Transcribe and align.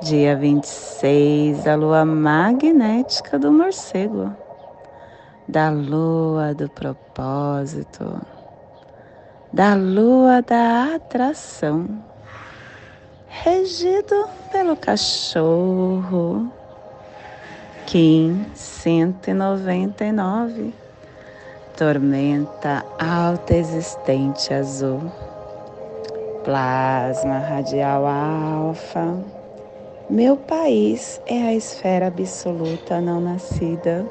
dia 0.00 0.36
26, 0.36 1.66
a 1.66 1.74
lua 1.74 2.04
magnética 2.04 3.36
do 3.36 3.50
morcego, 3.50 4.32
da 5.48 5.70
lua 5.70 6.54
do 6.54 6.68
propósito, 6.68 8.20
da 9.52 9.74
lua 9.74 10.40
da 10.40 10.94
atração, 10.94 11.88
regido 13.26 14.28
pelo 14.52 14.76
cachorro. 14.76 16.48
Kim 17.86 18.46
199, 18.54 20.72
tormenta 21.76 22.84
alta 22.98 23.54
existente 23.54 24.52
azul, 24.52 25.10
plasma 26.44 27.38
radial 27.38 28.06
alfa 28.06 29.37
meu 30.10 30.38
país 30.38 31.20
é 31.26 31.42
a 31.42 31.54
esfera 31.54 32.06
absoluta 32.06 32.98
não 32.98 33.20
nascida. 33.20 34.06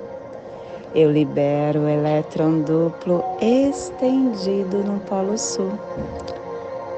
Eu 0.94 1.12
libero 1.12 1.82
o 1.82 1.90
elétron 1.90 2.62
duplo 2.62 3.24
estendido 3.42 4.84
no 4.84 5.00
Polo 5.00 5.36
Sul. 5.40 5.72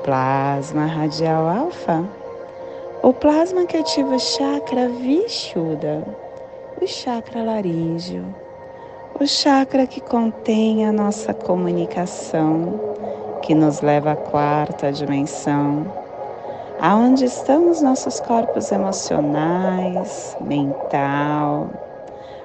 Plasma 0.03 0.85
radial 0.85 1.47
alfa. 1.47 2.03
O 3.01 3.13
plasma 3.13 3.65
que 3.65 3.77
ativa 3.77 4.15
o 4.15 4.19
chakra 4.19 4.89
Vishuddha, 4.89 6.03
o 6.81 6.85
chakra 6.85 7.41
laríngeo, 7.41 8.25
o 9.17 9.25
chakra 9.25 9.87
que 9.87 10.01
contém 10.01 10.85
a 10.85 10.91
nossa 10.91 11.33
comunicação, 11.33 12.77
que 13.41 13.55
nos 13.55 13.79
leva 13.79 14.11
à 14.11 14.15
quarta 14.17 14.91
dimensão 14.91 16.08
aonde 16.79 17.25
estão 17.25 17.69
os 17.69 17.81
nossos 17.81 18.21
corpos 18.21 18.71
emocionais, 18.71 20.37
mental, 20.39 21.69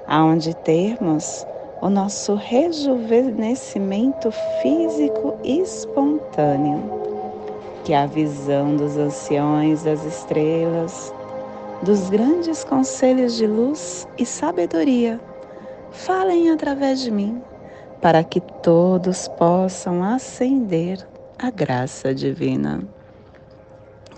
aonde 0.07 0.53
temos 0.53 1.47
o 1.81 1.89
nosso 1.89 2.35
rejuvenescimento 2.35 4.29
físico 4.61 5.39
espontâneo, 5.43 6.83
que 7.85 7.93
a 7.93 8.05
visão 8.05 8.75
dos 8.75 8.97
anciões 8.97 9.83
das 9.83 10.03
estrelas, 10.03 11.13
dos 11.81 12.09
grandes 12.09 12.63
conselhos 12.65 13.35
de 13.35 13.47
luz 13.47 14.05
e 14.17 14.25
sabedoria, 14.25 15.19
falem 15.91 16.51
através 16.51 16.99
de 16.99 17.11
mim, 17.11 17.41
para 18.01 18.21
que 18.23 18.41
todos 18.41 19.29
possam 19.29 20.03
ascender 20.03 21.07
a 21.37 21.49
graça 21.49 22.13
divina 22.13 22.94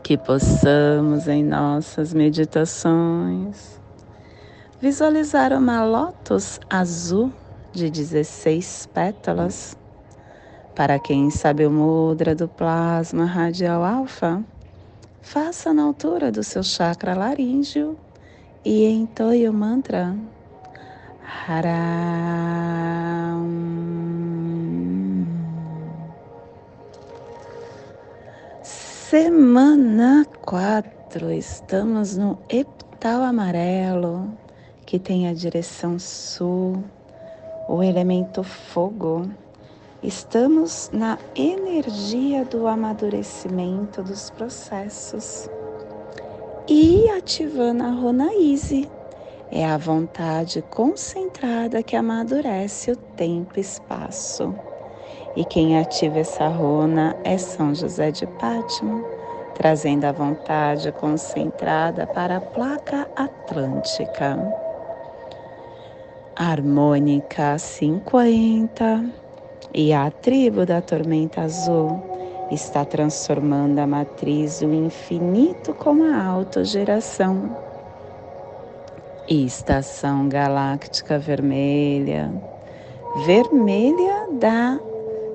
que 0.08 0.17
possamos 0.17 1.27
em 1.27 1.44
nossas 1.44 2.13
meditações 2.13 3.77
visualizar 4.80 5.52
uma 5.52 5.83
lótus 5.83 6.61
azul 6.69 7.30
de 7.73 7.89
16 7.89 8.88
pétalas. 8.94 9.78
Para 10.73 10.97
quem 10.97 11.29
sabe 11.29 11.66
o 11.66 11.69
mudra 11.69 12.34
do 12.34 12.47
plasma 12.47 13.25
radial 13.25 13.84
alfa, 13.84 14.41
faça 15.22 15.73
na 15.73 15.84
altura 15.84 16.31
do 16.31 16.41
seu 16.41 16.63
chakra 16.63 17.13
laríngeo 17.13 17.97
e 18.63 18.88
entoie 18.88 19.50
o 19.50 19.53
mantra 19.53 20.16
Haram. 21.50 22.47
Semana 29.09 30.25
4, 30.41 31.31
estamos 31.31 32.18
no 32.18 32.38
epital 32.50 33.23
amarelo, 33.23 34.38
que 34.85 35.00
tem 35.00 35.29
a 35.29 35.34
direção 35.34 35.97
sul, 35.97 36.84
o 37.69 37.81
elemento 37.81 38.44
fogo. 38.44 39.31
Estamos 40.03 40.90
na 40.91 41.18
energia 41.34 42.44
do 42.44 42.68
amadurecimento 42.68 44.03
dos 44.03 44.29
processos. 44.29 45.50
E 46.68 47.09
ativando 47.12 47.84
a 47.84 47.91
Ronaíse, 47.91 48.91
é 49.50 49.66
a 49.66 49.78
vontade 49.78 50.62
concentrada 50.63 51.81
que 51.81 51.95
amadurece 51.95 52.91
o 52.91 52.97
tempo 52.97 53.53
e 53.56 53.62
espaço. 53.62 54.53
E 55.38 55.46
quem 55.46 55.78
ativa 55.78 56.18
essa 56.18 56.48
runa 56.48 57.16
é 57.24 57.38
São 57.38 57.75
José 57.75 58.09
de 58.09 58.25
Pátima, 58.25 59.03
trazendo 59.53 60.06
a 60.06 60.12
vontade 60.12 60.92
concentrada 60.94 62.08
para 62.08 62.38
a 62.38 62.42
placa 62.42 63.08
atlântica. 63.16 64.36
Harmônica 66.36 67.56
50 67.56 69.06
e 69.75 69.94
a 69.94 70.09
tribo 70.09 70.66
da 70.66 70.81
tormenta 70.81 71.42
azul 71.42 72.02
está 72.50 72.84
transformando 72.84 73.78
a 73.78 73.86
matriz 73.86 74.62
do 74.62 74.74
infinito 74.74 75.72
com 75.75 76.02
a 76.02 76.19
autogeração. 76.19 77.56
Estação 79.30 80.28
galáctica 80.28 81.19
vermelha, 81.19 82.34
vermelha 83.24 84.30
da 84.40 84.80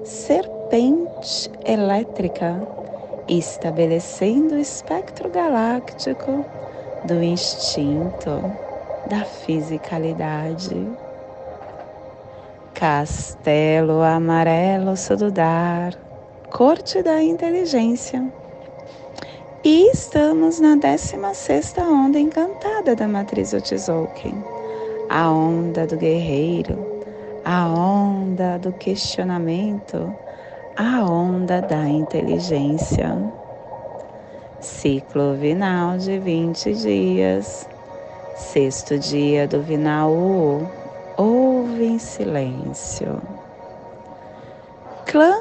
serpente 0.05 1.51
elétrica, 1.65 2.61
estabelecendo 3.29 4.57
o 4.57 4.59
espectro 4.59 5.31
galáctico 5.31 6.45
do 7.05 7.23
instinto, 7.23 8.43
da 9.09 9.25
fisicalidade. 9.25 10.75
Castelo 12.75 14.03
amarelo 14.03 14.97
sududar, 14.97 15.97
corte 16.51 17.01
da 17.03 17.23
inteligência. 17.23 18.25
E 19.65 19.89
estamos 19.93 20.59
na 20.59 20.75
16 20.75 21.79
onda 21.79 22.19
encantada 22.19 22.97
da 22.97 23.07
matriz 23.07 23.53
Otzolk'in, 23.53 24.43
a 25.09 25.31
onda 25.31 25.87
do 25.87 25.97
guerreiro, 25.97 26.91
a 27.44 27.66
onda 27.66 28.58
do 28.58 28.72
questionamento, 28.72 30.14
a 30.76 31.04
onda 31.04 31.60
da 31.60 31.88
inteligência. 31.88 33.16
Ciclo 34.60 35.34
vinal 35.34 35.98
de 35.98 36.19
20 36.19 36.72
dias. 36.72 37.69
Sexto 38.36 38.98
dia 38.98 39.48
do 39.48 39.60
vinal 39.60 40.12
U. 40.12 40.66
Ouve 41.16 41.84
em 41.84 41.98
silêncio. 41.98 43.20
Clã 45.06 45.41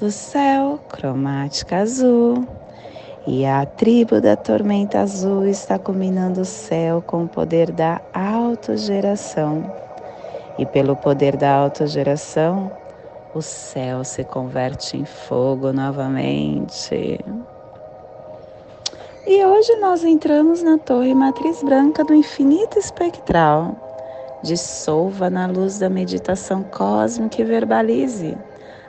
do 0.00 0.10
céu, 0.10 0.78
cromática 0.88 1.78
azul. 1.78 2.46
E 3.26 3.44
a 3.44 3.66
tribo 3.66 4.20
da 4.20 4.36
tormenta 4.36 5.00
azul 5.00 5.46
está 5.46 5.78
combinando 5.78 6.42
o 6.42 6.44
céu 6.44 7.02
com 7.02 7.24
o 7.24 7.28
poder 7.28 7.72
da 7.72 8.00
autogeração 8.12 9.83
e 10.58 10.64
pelo 10.66 10.96
poder 10.96 11.36
da 11.36 11.52
autogeração, 11.52 12.70
o 13.34 13.42
céu 13.42 14.04
se 14.04 14.22
converte 14.22 14.96
em 14.96 15.04
fogo 15.04 15.72
novamente. 15.72 17.18
E 19.26 19.44
hoje 19.44 19.74
nós 19.76 20.04
entramos 20.04 20.62
na 20.62 20.78
torre 20.78 21.14
matriz 21.14 21.62
branca 21.62 22.04
do 22.04 22.14
infinito 22.14 22.78
espectral. 22.78 23.74
Dissolva 24.42 25.30
na 25.30 25.46
luz 25.46 25.78
da 25.78 25.88
meditação 25.88 26.62
cósmica 26.62 27.40
e 27.40 27.44
verbalize. 27.44 28.36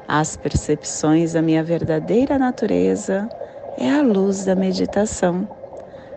As 0.08 0.36
percepções 0.36 1.34
da 1.34 1.42
minha 1.42 1.64
verdadeira 1.64 2.38
natureza 2.38 3.28
é 3.78 3.90
a 3.90 4.02
luz 4.02 4.46
da 4.46 4.56
meditação. 4.56 5.48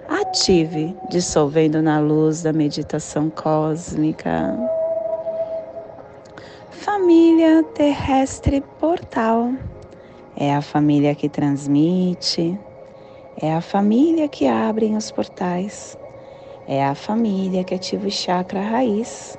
Ative, 0.09 0.97
dissolvendo 1.09 1.81
na 1.81 2.01
luz 2.01 2.43
da 2.43 2.53
meditação 2.53 3.31
cósmica. 3.31 4.59
Família 6.81 7.65
terrestre 7.75 8.61
portal 8.79 9.51
é 10.37 10.55
a 10.55 10.63
família 10.63 11.13
que 11.13 11.29
transmite, 11.29 12.57
é 13.43 13.53
a 13.53 13.61
família 13.61 14.29
que 14.29 14.47
abre 14.47 14.87
os 14.95 15.11
portais, 15.11 15.99
é 16.69 16.85
a 16.85 16.95
família 16.95 17.65
que 17.65 17.75
ativa 17.75 18.07
o 18.07 18.11
chakra 18.11 18.61
raiz. 18.61 19.37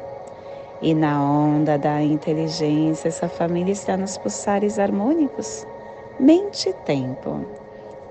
E 0.81 0.93
na 0.93 1.23
onda 1.23 1.77
da 1.77 2.03
inteligência, 2.03 3.07
essa 3.07 3.29
família 3.29 3.71
está 3.71 3.95
nos 3.95 4.17
pulsares 4.17 4.77
harmônicos, 4.77 5.65
mente 6.19 6.67
e 6.67 6.73
tempo, 6.73 7.45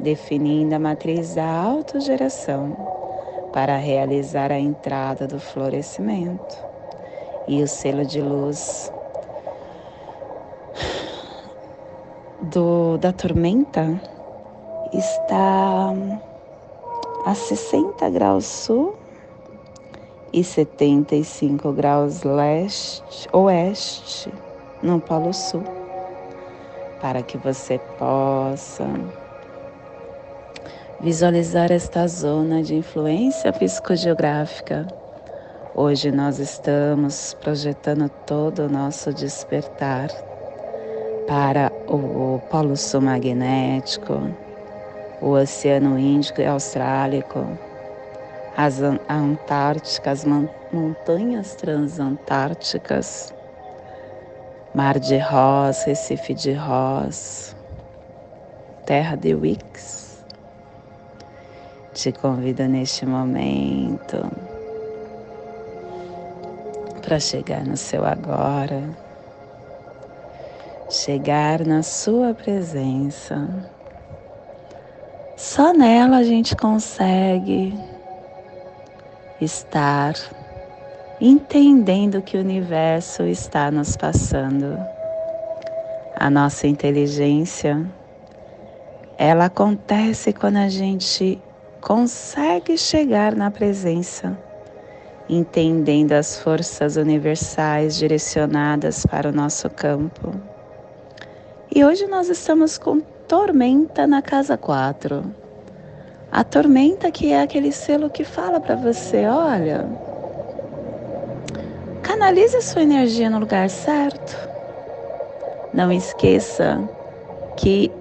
definindo 0.00 0.74
a 0.74 0.78
matriz 0.78 1.34
da 1.34 1.46
autogeração 1.46 2.74
para 3.52 3.76
realizar 3.76 4.50
a 4.50 4.58
entrada 4.58 5.26
do 5.26 5.38
florescimento. 5.38 6.56
E 7.46 7.62
o 7.62 7.68
selo 7.68 8.06
de 8.06 8.22
luz 8.22 8.90
do, 12.42 12.96
da 12.98 13.12
tormenta 13.12 14.00
está 14.92 15.92
a 17.24 17.34
60 17.34 18.08
graus 18.10 18.46
sul 18.46 18.96
e 20.32 20.44
75 20.44 21.72
graus 21.72 22.22
leste, 22.22 23.28
oeste 23.32 24.32
no 24.82 25.00
Polo 25.00 25.32
Sul, 25.32 25.64
para 27.00 27.22
que 27.22 27.36
você 27.38 27.78
possa 27.98 28.86
visualizar 31.00 31.72
esta 31.72 32.06
zona 32.06 32.62
de 32.62 32.74
influência 32.76 33.52
psicogeográfica. 33.52 34.86
Hoje 35.74 36.10
nós 36.10 36.38
estamos 36.38 37.34
projetando 37.34 38.08
todo 38.26 38.64
o 38.64 38.68
nosso 38.68 39.12
despertar 39.12 40.08
para 41.26 41.67
o 41.94 42.40
Polo 42.50 42.76
Sul 42.76 43.00
magnético, 43.00 44.34
o 45.20 45.30
Oceano 45.30 45.98
Índico 45.98 46.40
e 46.40 46.46
Austrálico 46.46 47.58
as 48.58 48.80
Antárticas, 49.08 50.24
montanhas 50.72 51.54
transantárticas, 51.54 53.32
Mar 54.74 54.98
de 54.98 55.16
Ross, 55.18 55.84
Recife 55.84 56.34
de 56.34 56.54
Ross, 56.54 57.54
Terra 58.84 59.16
de 59.16 59.32
Wix. 59.32 60.24
Te 61.94 62.12
convido 62.12 62.66
neste 62.66 63.06
momento 63.06 64.28
para 67.00 67.20
chegar 67.20 67.64
no 67.64 67.76
seu 67.76 68.04
agora, 68.04 68.82
chegar 70.88 71.66
na 71.66 71.82
sua 71.82 72.32
presença. 72.32 73.46
Só 75.36 75.72
nela 75.74 76.16
a 76.16 76.24
gente 76.24 76.56
consegue 76.56 77.78
estar 79.40 80.14
entendendo 81.20 82.22
que 82.22 82.36
o 82.36 82.40
universo 82.40 83.24
está 83.24 83.70
nos 83.70 83.96
passando. 83.96 84.78
A 86.16 86.30
nossa 86.30 86.66
inteligência, 86.66 87.86
ela 89.16 89.44
acontece 89.44 90.32
quando 90.32 90.56
a 90.56 90.68
gente 90.68 91.40
consegue 91.80 92.76
chegar 92.76 93.36
na 93.36 93.50
presença, 93.50 94.36
entendendo 95.28 96.12
as 96.12 96.40
forças 96.40 96.96
universais 96.96 97.96
direcionadas 97.96 99.04
para 99.06 99.28
o 99.28 99.32
nosso 99.32 99.70
campo. 99.70 100.57
E 101.78 101.84
hoje 101.84 102.08
nós 102.08 102.28
estamos 102.28 102.76
com 102.76 102.98
tormenta 103.28 104.04
na 104.04 104.20
casa 104.20 104.56
4 104.56 105.32
a 106.32 106.42
tormenta 106.42 107.08
que 107.08 107.30
é 107.30 107.40
aquele 107.40 107.70
selo 107.70 108.10
que 108.10 108.24
fala 108.24 108.58
para 108.58 108.74
você, 108.74 109.24
olha, 109.26 109.88
canalize 112.02 112.60
sua 112.62 112.82
energia 112.82 113.30
no 113.30 113.38
lugar 113.38 113.70
certo. 113.70 114.36
Não 115.72 115.92
esqueça 115.92 116.80
que 117.56 117.92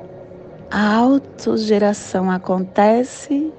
a 0.72 0.96
autogeração 0.96 2.32
acontece 2.32 3.54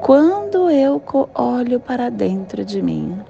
quando 0.00 0.70
eu 0.70 1.02
olho 1.34 1.78
para 1.78 2.08
dentro 2.08 2.64
de 2.64 2.80
mim. 2.80 3.20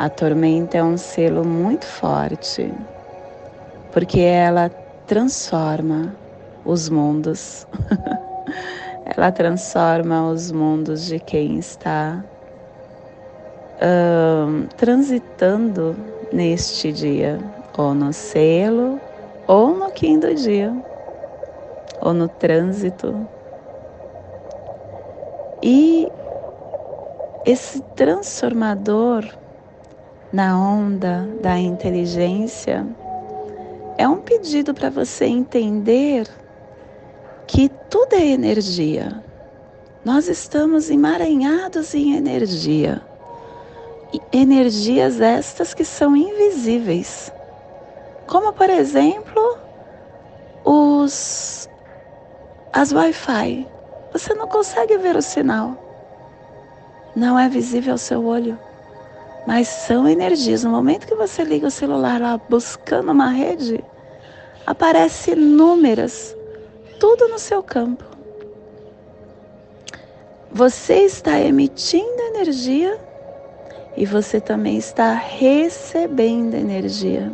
A 0.00 0.08
tormenta 0.08 0.78
é 0.78 0.82
um 0.82 0.96
selo 0.96 1.44
muito 1.44 1.84
forte, 1.84 2.72
porque 3.92 4.18
ela 4.18 4.70
transforma 5.06 6.16
os 6.64 6.88
mundos. 6.88 7.66
Ela 9.04 9.30
transforma 9.30 10.30
os 10.30 10.50
mundos 10.50 11.04
de 11.04 11.18
quem 11.18 11.58
está 11.58 12.24
um, 13.82 14.66
transitando 14.78 15.94
neste 16.32 16.92
dia, 16.92 17.38
ou 17.76 17.92
no 17.92 18.10
selo, 18.10 18.98
ou 19.46 19.76
no 19.76 19.90
quinto 19.90 20.34
dia, 20.34 20.72
ou 22.00 22.14
no 22.14 22.26
trânsito. 22.26 23.28
E 25.62 26.10
esse 27.44 27.82
transformador 27.96 29.24
na 30.32 30.56
onda 30.58 31.28
da 31.42 31.58
inteligência 31.58 32.86
é 33.98 34.06
um 34.06 34.18
pedido 34.18 34.72
para 34.72 34.88
você 34.88 35.26
entender 35.26 36.26
que 37.46 37.68
tudo 37.90 38.14
é 38.14 38.26
energia. 38.26 39.22
Nós 40.04 40.28
estamos 40.28 40.88
emaranhados 40.88 41.94
em 41.94 42.16
energia. 42.16 43.02
Energias 44.32 45.20
estas 45.20 45.74
que 45.74 45.84
são 45.84 46.16
invisíveis. 46.16 47.30
Como, 48.26 48.52
por 48.52 48.70
exemplo, 48.70 49.58
os 50.64 51.68
as 52.72 52.92
Wi-Fi. 52.92 53.66
Você 54.12 54.32
não 54.34 54.46
consegue 54.46 54.96
ver 54.96 55.16
o 55.16 55.22
sinal. 55.22 55.76
Não 57.14 57.38
é 57.38 57.48
visível 57.48 57.92
ao 57.92 57.98
seu 57.98 58.24
olho. 58.24 58.58
Mas 59.46 59.68
são 59.68 60.08
energias. 60.08 60.64
No 60.64 60.70
momento 60.70 61.06
que 61.06 61.14
você 61.14 61.42
liga 61.44 61.66
o 61.66 61.70
celular 61.70 62.20
lá 62.20 62.40
buscando 62.48 63.12
uma 63.12 63.28
rede, 63.28 63.82
aparece 64.66 65.32
inúmeras 65.32 66.36
tudo 66.98 67.28
no 67.28 67.38
seu 67.38 67.62
campo. 67.62 68.04
Você 70.52 71.04
está 71.04 71.40
emitindo 71.40 72.20
energia 72.34 72.98
e 73.96 74.04
você 74.04 74.40
também 74.40 74.76
está 74.78 75.14
recebendo 75.14 76.54
energia 76.54 77.32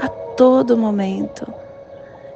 a 0.00 0.08
todo 0.08 0.78
momento. 0.78 1.52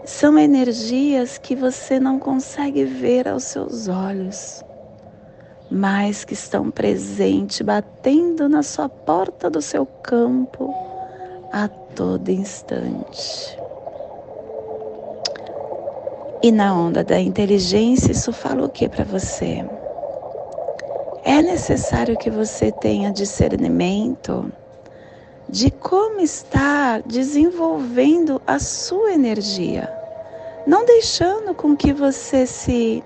São 0.05 0.39
energias 0.39 1.39
que 1.39 1.57
você 1.57 1.99
não 1.99 2.19
consegue 2.19 2.85
ver 2.85 3.27
aos 3.27 3.45
seus 3.45 3.89
olhos, 3.89 4.65
mas 5.71 6.25
que 6.25 6.35
estão 6.35 6.71
presentes, 6.71 7.61
batendo 7.61 8.49
na 8.49 8.63
sua 8.63 8.89
porta 8.89 9.51
do 9.51 9.61
seu 9.61 9.85
campo 9.87 10.75
a 11.53 11.69
todo 11.69 12.31
instante. 12.31 13.59
E 16.43 16.53
na 16.53 16.75
onda 16.75 17.03
da 17.03 17.19
inteligência, 17.19 18.13
isso 18.13 18.33
fala 18.33 18.67
o 18.67 18.69
que 18.69 18.89
para 18.89 19.05
você? 19.05 19.65
É 21.25 21.43
necessário 21.43 22.17
que 22.17 22.31
você 22.31 22.71
tenha 22.71 23.11
discernimento 23.11 24.53
de 25.49 25.71
como 25.71 26.21
está 26.21 26.99
desenvolvendo 27.01 28.41
a 28.47 28.59
sua 28.59 29.13
energia, 29.13 29.93
não 30.67 30.85
deixando 30.85 31.55
com 31.55 31.77
que 31.77 31.93
você 31.93 32.47
se 32.47 33.03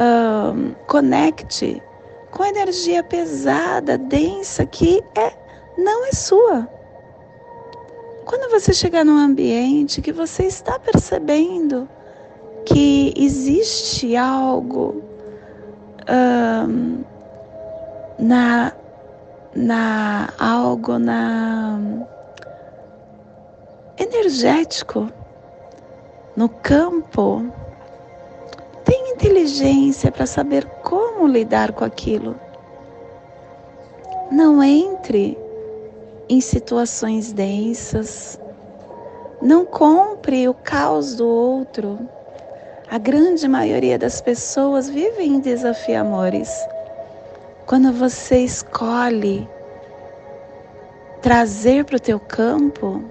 um, 0.00 0.74
conecte 0.86 1.82
com 2.30 2.44
energia 2.44 3.02
pesada, 3.02 3.98
densa, 3.98 4.64
que 4.64 5.04
é, 5.14 5.32
não 5.76 6.06
é 6.06 6.12
sua. 6.12 6.68
Quando 8.24 8.50
você 8.50 8.72
chegar 8.72 9.04
num 9.04 9.18
ambiente 9.18 10.00
que 10.00 10.12
você 10.12 10.44
está 10.44 10.78
percebendo 10.78 11.88
que 12.64 13.12
existe 13.16 14.16
algo 14.16 15.02
um, 16.08 17.02
na, 18.18 18.72
na 19.54 20.28
algo 20.38 20.98
na 20.98 21.80
energético 23.98 25.10
no 26.36 26.48
campo 26.48 27.50
tem 28.90 29.12
inteligência 29.12 30.10
para 30.10 30.26
saber 30.26 30.66
como 30.82 31.24
lidar 31.24 31.70
com 31.70 31.84
aquilo. 31.84 32.34
Não 34.32 34.60
entre 34.60 35.38
em 36.28 36.40
situações 36.40 37.32
densas. 37.32 38.36
Não 39.40 39.64
compre 39.64 40.48
o 40.48 40.54
caos 40.54 41.14
do 41.14 41.26
outro 41.26 41.98
A 42.90 42.98
grande 42.98 43.46
maioria 43.46 43.96
das 43.96 44.20
pessoas 44.20 44.90
vivem 44.90 45.36
em 45.36 45.40
desafiamores. 45.40 46.50
Quando 47.66 47.92
você 47.92 48.38
escolhe 48.38 49.48
trazer 51.22 51.84
para 51.84 51.96
o 51.96 52.00
teu 52.00 52.18
campo, 52.18 53.04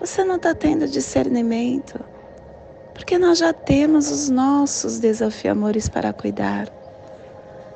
você 0.00 0.24
não 0.24 0.34
está 0.34 0.52
tendo 0.52 0.88
discernimento, 0.88 2.09
porque 2.94 3.18
nós 3.18 3.38
já 3.38 3.52
temos 3.52 4.10
os 4.10 4.28
nossos 4.28 4.98
desafiamores 4.98 5.88
para 5.88 6.12
cuidar. 6.12 6.68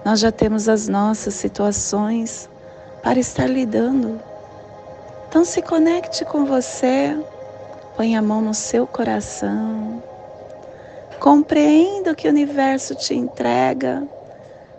Nós 0.05 0.21
já 0.21 0.31
temos 0.31 0.69
as 0.69 0.87
nossas 0.87 1.35
situações 1.35 2.49
para 3.03 3.19
estar 3.19 3.47
lidando. 3.47 4.21
Então 5.29 5.45
se 5.45 5.63
conecte 5.63 6.25
com 6.25 6.45
você, 6.45 7.19
põe 7.97 8.17
a 8.17 8.23
mão 8.23 8.41
no 8.41 8.55
seu 8.55 8.87
coração, 8.87 10.03
compreenda 11.19 12.13
o 12.13 12.15
que 12.15 12.29
o 12.29 12.31
universo 12.31 12.95
te 12.95 13.15
entrega, 13.15 14.07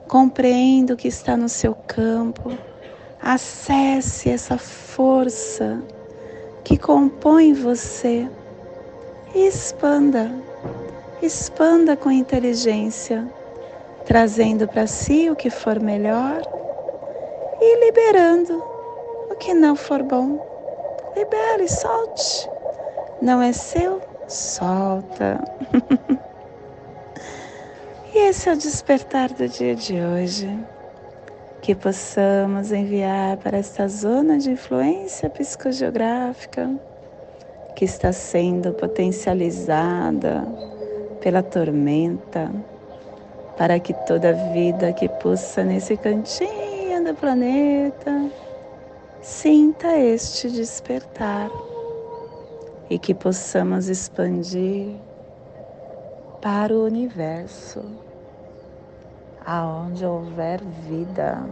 compreenda 0.07 0.93
o 0.93 0.97
que 0.97 1.07
está 1.07 1.35
no 1.35 1.49
seu 1.49 1.75
campo, 1.87 2.57
acesse 3.21 4.29
essa 4.29 4.57
força 4.57 5.81
que 6.63 6.77
compõe 6.77 7.53
você 7.53 8.29
e 9.35 9.47
expanda, 9.47 10.31
expanda 11.21 11.97
com 11.97 12.09
inteligência, 12.09 13.27
trazendo 14.05 14.65
para 14.65 14.87
si 14.87 15.29
o 15.29 15.35
que 15.35 15.49
for 15.49 15.77
melhor 15.77 16.41
e 17.59 17.85
liberando 17.85 18.63
o 19.29 19.35
que 19.35 19.53
não 19.53 19.75
for 19.75 20.01
bom. 20.01 20.39
Libere, 21.17 21.67
solte. 21.67 22.49
Não 23.21 23.41
é 23.41 23.51
seu? 23.51 24.01
Solta. 24.27 25.43
e 28.13 28.17
esse 28.17 28.49
é 28.49 28.53
o 28.53 28.57
despertar 28.57 29.29
do 29.33 29.49
dia 29.49 29.75
de 29.75 29.99
hoje. 29.99 30.57
Que 31.61 31.75
possamos 31.75 32.71
enviar 32.71 33.37
para 33.37 33.57
esta 33.57 33.87
zona 33.87 34.37
de 34.37 34.51
influência 34.51 35.29
psicogeográfica 35.29 36.69
que 37.75 37.85
está 37.85 38.13
sendo 38.13 38.73
potencializada 38.73 40.47
pela 41.21 41.43
tormenta, 41.43 42.51
para 43.57 43.79
que 43.79 43.93
toda 44.05 44.33
vida 44.53 44.93
que 44.93 45.09
pulsa 45.09 45.63
nesse 45.63 45.97
cantinho 45.97 47.03
do 47.03 47.13
planeta 47.13 48.31
sinta 49.21 49.97
este 49.97 50.49
despertar 50.49 51.49
e 52.89 52.97
que 52.97 53.13
possamos 53.13 53.89
expandir 53.89 54.95
para 56.41 56.73
o 56.73 56.85
universo, 56.85 57.83
aonde 59.45 60.05
houver 60.05 60.61
vida, 60.87 61.43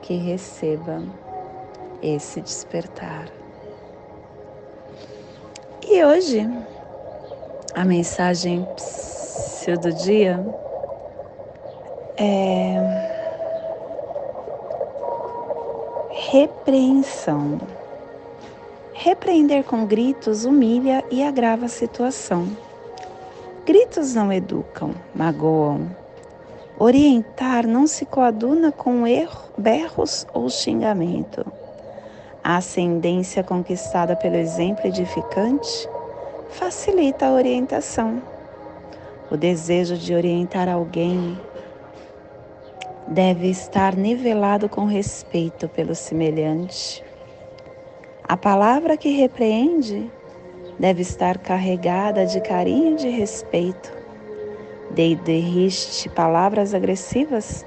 que 0.00 0.16
receba 0.16 1.02
esse 2.00 2.40
despertar. 2.40 3.37
E 5.90 6.04
hoje, 6.04 6.46
a 7.74 7.82
mensagem 7.82 8.68
do 9.80 9.90
dia 9.90 10.38
é 12.18 12.76
repreensão. 16.30 17.58
Repreender 18.92 19.64
com 19.64 19.86
gritos 19.86 20.44
humilha 20.44 21.02
e 21.10 21.22
agrava 21.22 21.64
a 21.64 21.68
situação. 21.68 22.46
Gritos 23.64 24.14
não 24.14 24.30
educam, 24.30 24.90
magoam. 25.14 25.88
Orientar 26.78 27.66
não 27.66 27.86
se 27.86 28.04
coaduna 28.04 28.70
com 28.70 29.06
erro, 29.06 29.48
berros 29.56 30.26
ou 30.34 30.50
xingamento. 30.50 31.46
A 32.48 32.56
ascendência 32.56 33.44
conquistada 33.44 34.16
pelo 34.16 34.36
exemplo 34.36 34.86
edificante 34.86 35.86
facilita 36.48 37.26
a 37.26 37.32
orientação. 37.32 38.22
O 39.30 39.36
desejo 39.36 39.98
de 39.98 40.14
orientar 40.14 40.66
alguém 40.66 41.38
deve 43.06 43.50
estar 43.50 43.94
nivelado 43.94 44.66
com 44.66 44.86
respeito 44.86 45.68
pelo 45.68 45.94
semelhante. 45.94 47.04
A 48.24 48.34
palavra 48.34 48.96
que 48.96 49.10
repreende 49.10 50.10
deve 50.78 51.02
estar 51.02 51.36
carregada 51.36 52.24
de 52.24 52.40
carinho 52.40 52.92
e 52.92 52.96
de 52.96 53.08
respeito. 53.10 53.92
Derriste 54.90 56.08
palavras 56.08 56.72
agressivas 56.72 57.66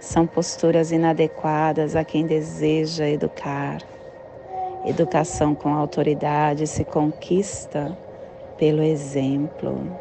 são 0.00 0.26
posturas 0.26 0.90
inadequadas 0.90 1.94
a 1.94 2.02
quem 2.02 2.26
deseja 2.26 3.08
educar. 3.08 3.78
Educação 4.86 5.52
com 5.52 5.74
autoridade 5.74 6.64
se 6.64 6.84
conquista 6.84 7.98
pelo 8.56 8.80
exemplo. 8.84 9.98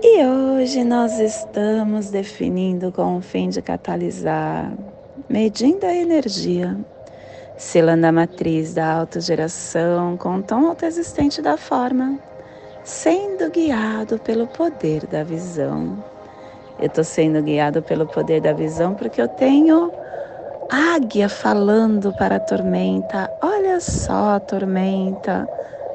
E 0.00 0.24
hoje 0.24 0.84
nós 0.84 1.18
estamos 1.18 2.10
definindo 2.10 2.92
com 2.92 3.16
o 3.16 3.20
fim 3.20 3.48
de 3.48 3.60
catalisar, 3.60 4.72
medindo 5.28 5.84
a 5.84 5.92
energia, 5.92 6.78
selando 7.56 8.06
a 8.06 8.12
matriz 8.12 8.72
da 8.72 8.92
autogeração 8.92 10.16
com 10.16 10.36
o 10.36 10.42
tom 10.44 10.68
autoexistente 10.68 11.42
da 11.42 11.56
forma, 11.56 12.20
sendo 12.84 13.50
guiado 13.50 14.20
pelo 14.20 14.46
poder 14.46 15.08
da 15.08 15.24
visão. 15.24 16.11
Eu 16.82 16.88
estou 16.88 17.04
sendo 17.04 17.40
guiado 17.40 17.82
pelo 17.82 18.06
poder 18.06 18.42
da 18.42 18.52
visão 18.52 18.92
porque 18.94 19.22
eu 19.22 19.28
tenho 19.28 19.90
águia 20.68 21.28
falando 21.28 22.12
para 22.12 22.36
a 22.36 22.40
tormenta. 22.40 23.30
Olha 23.40 23.80
só, 23.80 24.38
tormenta 24.40 25.48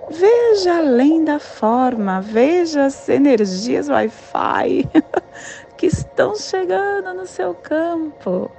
Veja 0.10 0.78
além 0.78 1.26
da 1.26 1.38
forma, 1.38 2.22
veja 2.22 2.86
as 2.86 3.10
energias 3.10 3.90
Wi-Fi 3.90 4.90
que 5.78 5.88
estão 5.88 6.34
chegando 6.34 7.14
no 7.14 7.26
seu 7.26 7.54
campo 7.54 8.50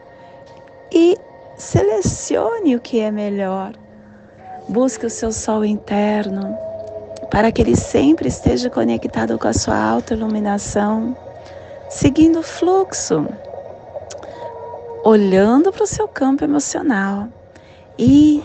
e 0.92 1.16
selecione 1.56 2.76
o 2.76 2.80
que 2.80 3.00
é 3.00 3.10
melhor. 3.10 3.72
Busque 4.68 5.06
o 5.06 5.10
seu 5.10 5.32
sol 5.32 5.64
interno 5.64 6.54
para 7.30 7.50
que 7.50 7.62
ele 7.62 7.74
sempre 7.74 8.28
esteja 8.28 8.68
conectado 8.68 9.38
com 9.38 9.48
a 9.48 9.54
sua 9.54 9.78
alta 9.78 10.12
iluminação, 10.12 11.16
seguindo 11.88 12.40
o 12.40 12.42
fluxo, 12.42 13.26
olhando 15.02 15.72
para 15.72 15.84
o 15.84 15.86
seu 15.86 16.06
campo 16.06 16.44
emocional 16.44 17.28
e 17.98 18.42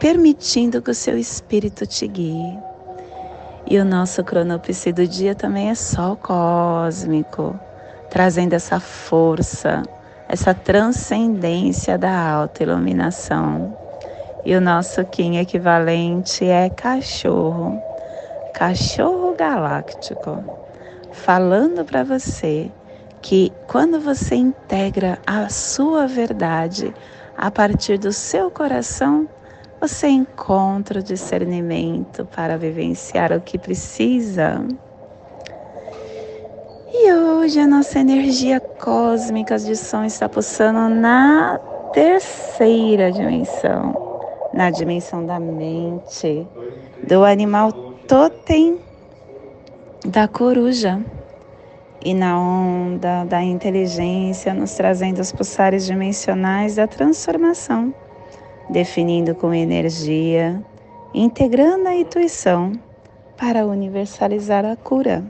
permitindo 0.00 0.80
que 0.80 0.90
o 0.90 0.94
seu 0.94 1.18
espírito 1.18 1.86
te 1.86 2.06
guie. 2.06 2.58
E 3.66 3.78
o 3.78 3.84
nosso 3.84 4.24
cronopse 4.24 4.90
do 4.92 5.06
dia 5.06 5.34
também 5.34 5.68
é 5.68 5.74
sol 5.74 6.16
cósmico, 6.16 7.58
trazendo 8.08 8.54
essa 8.54 8.80
força, 8.80 9.82
essa 10.26 10.54
transcendência 10.54 11.98
da 11.98 12.30
alta 12.30 12.62
iluminação. 12.62 13.76
E 14.46 14.56
o 14.56 14.60
nosso 14.62 15.04
Kim 15.04 15.36
equivalente 15.36 16.46
é 16.46 16.70
cachorro, 16.70 17.78
cachorro 18.54 19.34
galáctico, 19.36 20.42
falando 21.12 21.84
para 21.84 22.02
você 22.02 22.70
que 23.22 23.52
quando 23.66 24.00
você 24.00 24.34
integra 24.34 25.18
a 25.26 25.48
sua 25.48 26.06
verdade 26.06 26.94
a 27.36 27.50
partir 27.50 27.98
do 27.98 28.12
seu 28.12 28.50
coração, 28.50 29.28
você 29.80 30.08
encontra 30.08 31.00
o 31.00 31.02
discernimento 31.02 32.24
para 32.26 32.56
vivenciar 32.56 33.32
o 33.32 33.40
que 33.40 33.58
precisa. 33.58 34.64
E 36.92 37.12
hoje 37.12 37.60
a 37.60 37.66
nossa 37.66 38.00
energia 38.00 38.60
cósmica 38.60 39.56
de 39.58 39.76
som 39.76 40.04
está 40.04 40.28
pulsando 40.28 40.88
na 40.88 41.58
terceira 41.92 43.12
dimensão, 43.12 44.20
na 44.52 44.70
dimensão 44.70 45.24
da 45.24 45.38
mente, 45.38 46.46
do 47.06 47.24
animal 47.24 47.72
totem 48.08 48.80
da 50.04 50.26
coruja 50.26 51.00
e 52.04 52.14
na 52.14 52.38
onda 52.38 53.24
da 53.24 53.42
inteligência, 53.42 54.54
nos 54.54 54.74
trazendo 54.74 55.20
os 55.20 55.32
pulsares 55.32 55.86
dimensionais 55.86 56.76
da 56.76 56.86
transformação 56.86 57.94
definindo 58.68 59.34
com 59.34 59.52
energia, 59.54 60.62
integrando 61.14 61.88
a 61.88 61.94
intuição 61.94 62.72
para 63.36 63.66
universalizar 63.66 64.64
a 64.64 64.76
cura. 64.76 65.24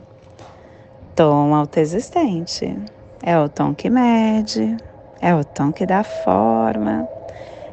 Tom 1.15 1.53
autoexistente 1.53 2.77
é 3.23 3.37
o 3.37 3.47
tom 3.47 3.73
que 3.73 3.89
mede, 3.89 4.77
é 5.21 5.33
o 5.33 5.43
tom 5.43 5.71
que 5.71 5.85
dá 5.85 6.03
forma, 6.03 7.07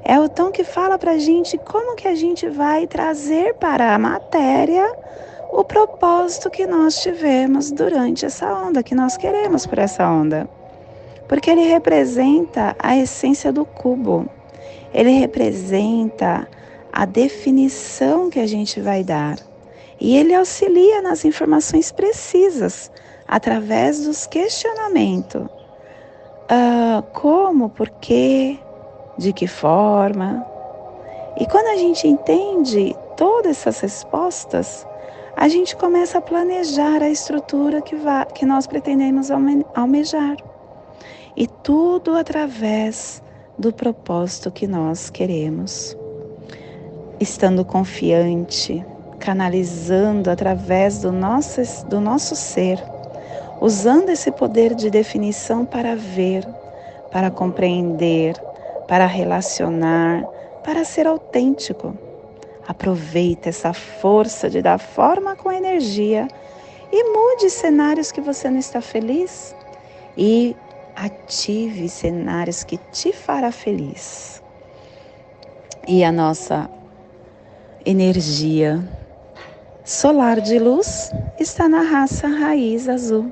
É 0.08 0.20
o 0.20 0.28
tom 0.28 0.52
que 0.52 0.62
fala 0.62 0.96
para 0.96 1.18
gente 1.18 1.58
como 1.58 1.96
que 1.96 2.06
a 2.06 2.14
gente 2.14 2.48
vai 2.48 2.86
trazer 2.86 3.54
para 3.54 3.92
a 3.92 3.98
matéria 3.98 4.86
o 5.56 5.64
propósito 5.64 6.50
que 6.50 6.66
nós 6.66 7.00
tivemos 7.00 7.70
durante 7.70 8.26
essa 8.26 8.52
onda, 8.52 8.82
que 8.82 8.94
nós 8.94 9.16
queremos 9.16 9.66
por 9.66 9.78
essa 9.78 10.06
onda. 10.06 10.46
Porque 11.26 11.50
ele 11.50 11.62
representa 11.62 12.76
a 12.78 12.94
essência 12.94 13.50
do 13.50 13.64
cubo. 13.64 14.28
Ele 14.92 15.12
representa 15.12 16.46
a 16.92 17.06
definição 17.06 18.28
que 18.28 18.38
a 18.38 18.46
gente 18.46 18.82
vai 18.82 19.02
dar. 19.02 19.38
E 19.98 20.14
ele 20.18 20.34
auxilia 20.34 21.00
nas 21.00 21.24
informações 21.24 21.90
precisas 21.90 22.92
através 23.26 24.04
dos 24.04 24.26
questionamentos. 24.26 25.40
Uh, 25.40 27.02
como, 27.14 27.70
por 27.70 27.88
quê, 27.88 28.58
de 29.16 29.32
que 29.32 29.46
forma. 29.46 30.46
E 31.40 31.46
quando 31.46 31.68
a 31.68 31.76
gente 31.76 32.06
entende 32.06 32.94
todas 33.16 33.52
essas 33.52 33.80
respostas, 33.80 34.86
a 35.36 35.48
gente 35.48 35.76
começa 35.76 36.16
a 36.16 36.22
planejar 36.22 37.02
a 37.02 37.10
estrutura 37.10 37.82
que, 37.82 37.94
que 38.34 38.46
nós 38.46 38.66
pretendemos 38.66 39.30
alme 39.30 39.66
almejar. 39.74 40.38
E 41.36 41.46
tudo 41.46 42.16
através 42.16 43.22
do 43.58 43.70
propósito 43.70 44.50
que 44.50 44.66
nós 44.66 45.10
queremos. 45.10 45.94
Estando 47.20 47.66
confiante, 47.66 48.82
canalizando 49.18 50.30
através 50.30 51.00
do 51.00 51.12
nosso, 51.12 51.60
do 51.86 52.00
nosso 52.00 52.34
ser, 52.34 52.82
usando 53.60 54.08
esse 54.08 54.30
poder 54.30 54.74
de 54.74 54.88
definição 54.88 55.66
para 55.66 55.94
ver, 55.94 56.48
para 57.10 57.30
compreender, 57.30 58.34
para 58.88 59.04
relacionar, 59.04 60.24
para 60.64 60.82
ser 60.82 61.06
autêntico. 61.06 62.05
Aproveite 62.66 63.48
essa 63.48 63.72
força 63.72 64.50
de 64.50 64.60
dar 64.60 64.78
forma 64.78 65.36
com 65.36 65.52
energia 65.52 66.28
e 66.92 67.04
mude 67.12 67.50
cenários 67.50 68.10
que 68.10 68.20
você 68.20 68.50
não 68.50 68.58
está 68.58 68.80
feliz 68.80 69.54
e 70.16 70.56
ative 70.94 71.88
cenários 71.88 72.64
que 72.64 72.78
te 72.90 73.12
fará 73.12 73.52
feliz. 73.52 74.42
E 75.86 76.02
a 76.02 76.10
nossa 76.10 76.68
energia 77.84 78.82
solar 79.84 80.40
de 80.40 80.58
luz 80.58 81.12
está 81.38 81.68
na 81.68 81.82
raça 81.82 82.26
raiz 82.26 82.88
azul, 82.88 83.30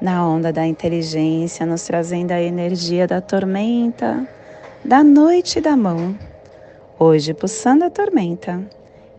na 0.00 0.26
onda 0.26 0.52
da 0.52 0.66
inteligência, 0.66 1.64
nos 1.64 1.84
trazendo 1.84 2.32
a 2.32 2.42
energia 2.42 3.06
da 3.06 3.20
tormenta, 3.20 4.26
da 4.84 5.04
noite 5.04 5.60
da 5.60 5.76
mão, 5.76 6.18
hoje 6.98 7.32
pulsando 7.32 7.84
a 7.84 7.90
tormenta, 7.90 8.60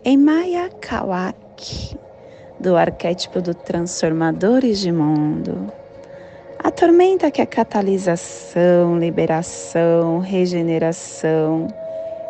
em 0.03 0.17
Maya 0.17 0.69
Kawak, 0.81 1.97
do 2.59 2.75
arquétipo 2.75 3.41
do 3.41 3.53
transformadores 3.53 4.79
de 4.79 4.91
mundo. 4.91 5.71
A 6.61 6.69
tormenta 6.71 7.31
que 7.31 7.41
é 7.41 7.45
catalisação, 7.45 8.99
liberação, 8.99 10.19
regeneração, 10.19 11.67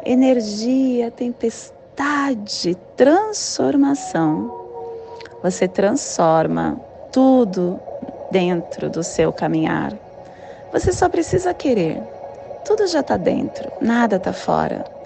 energia, 0.05 1.09
tempestade, 1.09 2.75
transformação. 2.95 4.55
Você 5.41 5.67
transforma 5.67 6.79
tudo 7.11 7.79
dentro 8.29 8.87
do 8.87 9.01
seu 9.01 9.33
caminhar. 9.33 9.97
Você 10.71 10.93
só 10.93 11.09
precisa 11.09 11.55
querer. 11.55 11.99
Tudo 12.63 12.85
já 12.85 12.99
está 12.99 13.17
dentro, 13.17 13.71
nada 13.81 14.17
está 14.17 14.31
fora. 14.31 14.98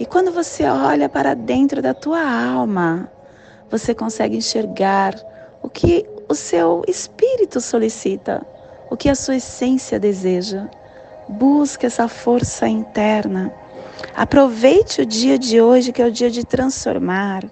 E 0.00 0.06
quando 0.06 0.30
você 0.30 0.64
olha 0.64 1.08
para 1.08 1.34
dentro 1.34 1.82
da 1.82 1.92
tua 1.92 2.22
alma, 2.22 3.10
você 3.68 3.92
consegue 3.92 4.36
enxergar 4.36 5.14
o 5.60 5.68
que 5.68 6.06
o 6.28 6.34
seu 6.34 6.84
espírito 6.86 7.60
solicita, 7.60 8.46
o 8.90 8.96
que 8.96 9.08
a 9.08 9.14
sua 9.16 9.36
essência 9.36 9.98
deseja. 9.98 10.68
Busque 11.28 11.84
essa 11.84 12.06
força 12.06 12.68
interna. 12.68 13.52
Aproveite 14.14 15.02
o 15.02 15.06
dia 15.06 15.36
de 15.36 15.60
hoje, 15.60 15.92
que 15.92 16.00
é 16.00 16.06
o 16.06 16.12
dia 16.12 16.30
de 16.30 16.44
transformar, 16.44 17.44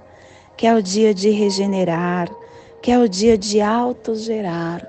que 0.57 0.69
é 0.69 0.75
o 0.75 0.81
dia 0.81 1.13
de 1.13 1.31
regenerar, 1.31 2.31
que 2.81 2.93
é 2.93 2.99
o 2.99 3.09
dia 3.09 3.37
de 3.37 3.61
autogerar 3.61 4.87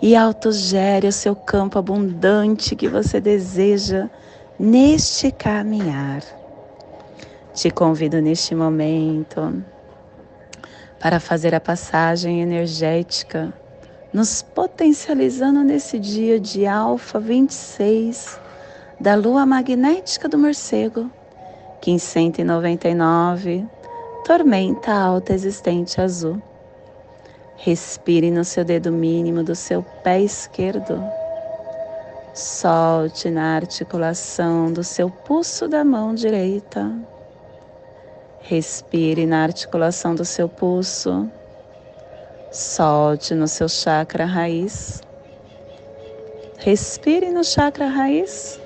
e 0.00 0.14
autogere 0.14 1.08
o 1.08 1.12
seu 1.12 1.34
campo 1.34 1.78
abundante 1.78 2.76
que 2.76 2.88
você 2.88 3.20
deseja 3.20 4.08
neste 4.58 5.32
caminhar. 5.32 6.41
Te 7.54 7.70
convido 7.70 8.18
neste 8.22 8.54
momento 8.54 9.62
para 10.98 11.20
fazer 11.20 11.54
a 11.54 11.60
passagem 11.60 12.40
energética, 12.40 13.52
nos 14.10 14.40
potencializando 14.40 15.62
nesse 15.62 15.98
dia 15.98 16.40
de 16.40 16.66
Alfa 16.66 17.20
26 17.20 18.40
da 18.98 19.14
lua 19.14 19.44
magnética 19.44 20.30
do 20.30 20.38
morcego, 20.38 21.10
1599, 21.86 23.66
tormenta 24.24 24.90
alta 24.90 25.34
existente 25.34 26.00
azul. 26.00 26.40
Respire 27.56 28.30
no 28.30 28.46
seu 28.46 28.64
dedo 28.64 28.90
mínimo 28.90 29.42
do 29.42 29.54
seu 29.54 29.82
pé 30.02 30.22
esquerdo. 30.22 31.04
Solte 32.32 33.28
na 33.30 33.56
articulação 33.56 34.72
do 34.72 34.82
seu 34.82 35.10
pulso 35.10 35.68
da 35.68 35.84
mão 35.84 36.14
direita. 36.14 37.11
Respire 38.44 39.24
na 39.24 39.44
articulação 39.44 40.16
do 40.16 40.24
seu 40.24 40.48
pulso. 40.48 41.30
Solte 42.50 43.34
no 43.34 43.46
seu 43.46 43.68
chakra 43.68 44.24
raiz. 44.24 45.00
Respire 46.58 47.30
no 47.30 47.44
chakra 47.44 47.86
raiz. 47.86 48.60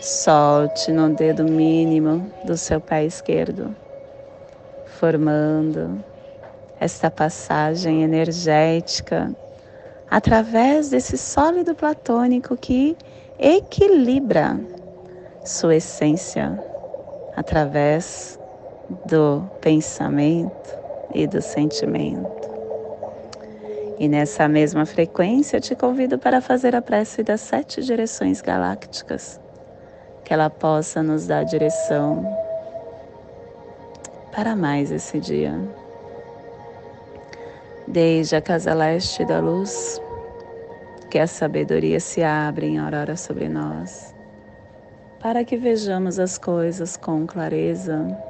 Solte 0.00 0.92
no 0.92 1.10
dedo 1.10 1.44
mínimo 1.44 2.32
do 2.44 2.56
seu 2.56 2.80
pé 2.80 3.04
esquerdo, 3.04 3.74
formando 4.86 6.02
esta 6.78 7.10
passagem 7.10 8.02
energética 8.02 9.34
através 10.08 10.88
desse 10.88 11.18
sólido 11.18 11.74
platônico 11.74 12.56
que 12.56 12.96
equilibra 13.38 14.58
sua 15.44 15.76
essência 15.76 16.58
através 17.36 18.39
do 19.06 19.42
pensamento 19.60 20.78
e 21.14 21.26
do 21.26 21.40
sentimento. 21.40 22.50
E 23.98 24.08
nessa 24.08 24.48
mesma 24.48 24.86
frequência 24.86 25.58
eu 25.58 25.60
te 25.60 25.74
convido 25.74 26.18
para 26.18 26.40
fazer 26.40 26.74
a 26.74 26.82
prece 26.82 27.22
das 27.22 27.40
sete 27.40 27.82
direções 27.82 28.40
galácticas, 28.40 29.40
que 30.24 30.32
ela 30.32 30.48
possa 30.48 31.02
nos 31.02 31.26
dar 31.26 31.44
direção 31.44 32.24
para 34.32 34.56
mais 34.56 34.90
esse 34.90 35.20
dia 35.20 35.58
desde 37.90 38.36
a 38.36 38.40
casa 38.40 38.72
leste 38.72 39.24
da 39.24 39.40
luz, 39.40 40.00
que 41.10 41.18
a 41.18 41.26
sabedoria 41.26 41.98
se 41.98 42.22
abre 42.22 42.66
em 42.66 42.78
aurora 42.78 43.16
sobre 43.16 43.48
nós, 43.48 44.14
para 45.20 45.44
que 45.44 45.56
vejamos 45.56 46.18
as 46.18 46.38
coisas 46.38 46.96
com 46.96 47.26
clareza. 47.26 48.29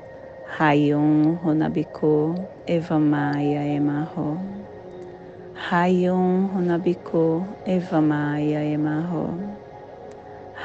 Rayon 0.59 1.39
Runabiku 1.39 2.35
Evamaya 2.67 3.63
Emarro. 3.63 4.37
Rayon 5.71 6.49
Runabiku 6.51 7.47
Evamaya 7.65 8.59
Emarro. 8.59 9.31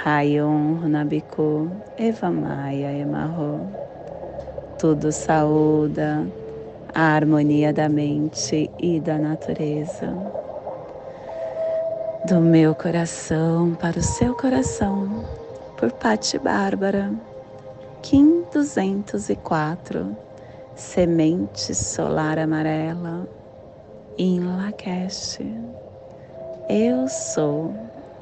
Rayon 0.04 0.82
Runabiku 0.82 1.70
Evamaya 1.98 2.98
Emarro. 2.98 3.62
Tudo 4.76 5.12
saúda 5.12 6.26
a 6.92 7.14
harmonia 7.14 7.72
da 7.72 7.88
mente 7.88 8.68
e 8.80 8.98
da 8.98 9.18
natureza. 9.18 10.12
Do 12.26 12.40
meu 12.40 12.74
coração 12.74 13.76
para 13.76 14.00
o 14.00 14.02
seu 14.02 14.34
coração, 14.34 15.24
por 15.76 15.92
Pati 15.92 16.38
Bárbara. 16.40 17.35
Kim 18.08 18.44
204, 18.52 20.16
Semente 20.76 21.74
Solar 21.74 22.38
Amarela, 22.38 23.28
em 24.16 24.38
Lakesh. 24.38 25.40
Eu 26.68 27.08
sou 27.08 27.74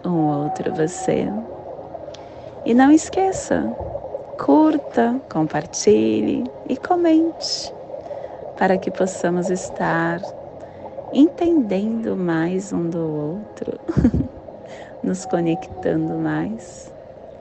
um 0.02 0.40
outro 0.40 0.74
você. 0.74 1.28
E 2.64 2.72
não 2.72 2.90
esqueça, 2.90 3.60
curta, 4.42 5.20
compartilhe 5.30 6.44
e 6.66 6.78
comente 6.78 7.70
para 8.56 8.78
que 8.78 8.90
possamos 8.90 9.50
estar 9.50 10.18
entendendo 11.12 12.16
mais 12.16 12.72
um 12.72 12.88
do 12.88 13.06
outro, 13.06 13.78
nos 15.04 15.26
conectando 15.26 16.14
mais. 16.14 16.90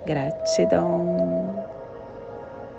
Gratidão. 0.05 1.72